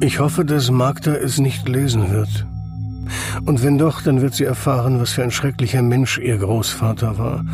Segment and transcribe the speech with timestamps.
[0.00, 2.46] Ich hoffe, dass Magda es nicht lesen wird.
[3.46, 7.44] Und wenn doch, dann wird sie erfahren, was für ein schrecklicher Mensch ihr Großvater war.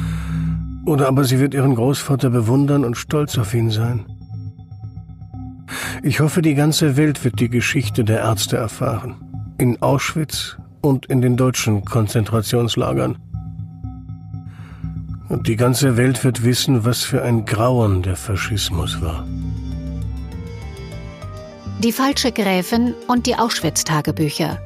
[0.84, 4.05] Oder aber sie wird ihren Großvater bewundern und stolz auf ihn sein.
[6.02, 9.14] Ich hoffe, die ganze Welt wird die Geschichte der Ärzte erfahren.
[9.59, 13.18] In Auschwitz und in den deutschen Konzentrationslagern.
[15.29, 19.24] Und die ganze Welt wird wissen, was für ein Grauen der Faschismus war.
[21.83, 24.61] Die falsche Gräfin und die Auschwitz-Tagebücher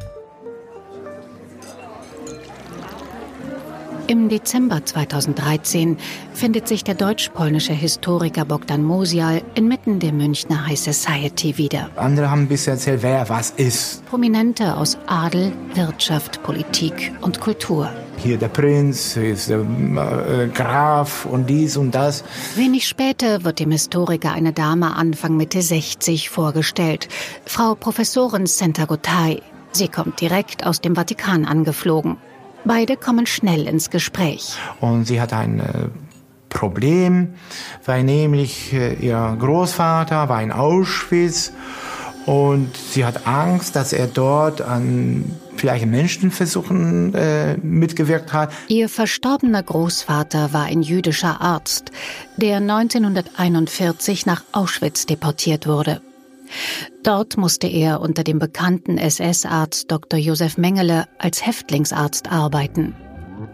[4.09, 5.97] Im Dezember 2013
[6.33, 11.91] findet sich der deutsch-polnische Historiker Bogdan Mosial inmitten der Münchner High Society wieder.
[11.97, 14.07] Andere haben bisher erzählt, wer was ist.
[14.07, 17.91] Prominente aus Adel, Wirtschaft, Politik und Kultur.
[18.19, 22.23] Hier der Prinz, hier ist der äh, Graf und dies und das.
[22.55, 27.09] Wenig später wird dem Historiker eine Dame Anfang Mitte 60 vorgestellt.
[27.45, 29.43] Frau Professorin Senta Gotay.
[29.73, 32.19] Sie kommt direkt aus dem Vatikan angeflogen.
[32.67, 34.57] Beide kommen schnell ins Gespräch.
[34.81, 35.65] Und sie hat ein äh,
[36.49, 37.35] Problem,
[37.85, 41.53] weil nämlich äh, ihr Großvater war in Auschwitz
[42.27, 48.51] und sie hat Angst, dass er dort an vielleicht Menschenversuchen äh, mitgewirkt hat.
[48.67, 51.93] Ihr verstorbener Großvater war ein jüdischer Arzt,
[52.37, 56.01] der 1941 nach Auschwitz deportiert wurde.
[57.03, 60.19] Dort musste er unter dem bekannten SS-Arzt Dr.
[60.19, 62.95] Josef Mengele als Häftlingsarzt arbeiten.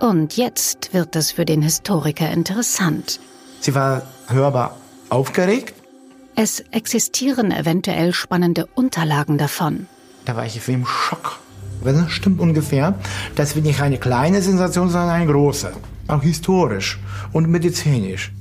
[0.01, 3.21] Und jetzt wird es für den Historiker interessant.
[3.61, 4.77] Sie war hörbar
[5.09, 5.75] aufgeregt.
[6.35, 9.87] Es existieren eventuell spannende Unterlagen davon.
[10.25, 11.41] Da war ich wie im Schock.
[11.85, 12.99] Das stimmt ungefähr.
[13.35, 15.73] Das wird nicht eine kleine Sensation, sondern eine große.
[16.09, 16.99] Auch historisch
[17.33, 18.33] und medizinisch.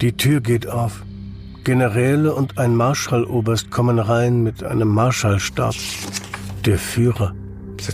[0.00, 1.02] Die Tür geht auf.
[1.68, 5.74] Generäle und ein Marschalloberst kommen rein mit einem Marschallstab.
[6.64, 7.34] Der Führer.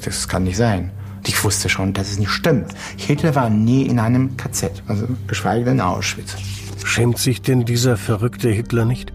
[0.04, 0.92] Das kann nicht sein.
[1.26, 2.72] Ich wusste schon, dass es nicht stimmt.
[2.96, 6.36] Hitler war nie in einem KZ, also geschweige denn in Auschwitz.
[6.84, 9.12] Schämt sich denn dieser verrückte Hitler nicht?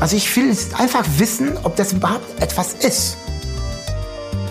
[0.00, 3.18] Also ich will einfach wissen, ob das überhaupt etwas ist.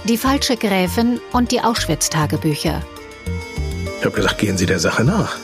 [0.07, 2.83] Die falsche Gräfin und die Auschwitz-Tagebücher.
[3.97, 5.39] Ich habe gesagt, gehen Sie der Sache nach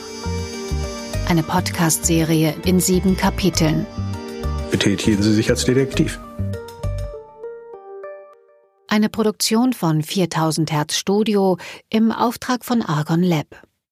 [1.28, 3.86] eine Podcast-Serie in sieben Kapiteln.
[4.70, 6.18] Betätigen Sie sich als Detektiv.
[8.88, 11.58] Eine Produktion von 4000 Hertz Studio
[11.90, 13.62] im Auftrag von Argon Lab.